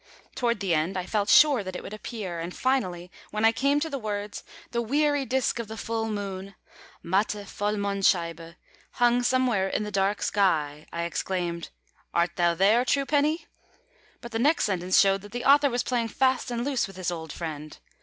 Toward 0.33 0.61
the 0.61 0.73
end, 0.73 0.97
I 0.97 1.05
felt 1.05 1.29
sure 1.29 1.63
that 1.63 1.75
it 1.75 1.83
would 1.83 1.93
appear, 1.93 2.39
and 2.39 2.55
finally, 2.55 3.11
when 3.29 3.45
I 3.45 3.51
came 3.51 3.79
to 3.81 3.87
the 3.87 3.99
words, 3.99 4.43
"The 4.71 4.81
weary 4.81 5.25
disk 5.25 5.59
of 5.59 5.67
the 5.67 5.77
full 5.77 6.09
moon 6.09 6.55
(matte 7.03 7.45
Vollmondscheibe) 7.45 8.55
hung 8.93 9.21
somewhere 9.21 9.67
in 9.67 9.83
the 9.83 9.91
dark 9.91 10.23
sky," 10.23 10.87
I 10.91 11.03
exclaimed, 11.03 11.69
"Art 12.15 12.31
thou 12.35 12.55
there, 12.55 12.83
truepenny?" 12.83 13.45
but 14.21 14.31
the 14.31 14.39
next 14.39 14.63
sentence 14.63 14.99
showed 14.99 15.21
that 15.21 15.33
the 15.33 15.45
author 15.45 15.69
was 15.69 15.83
playing 15.83 16.07
fast 16.07 16.49
and 16.49 16.65
loose 16.65 16.87
with 16.87 16.95
his 16.95 17.11
old 17.11 17.31
friend. 17.31 17.77